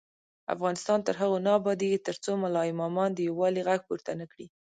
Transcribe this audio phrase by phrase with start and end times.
[0.53, 4.45] افغانستان تر هغو نه ابادیږي، ترڅو ملا امامان د یووالي غږ پورته نکړي.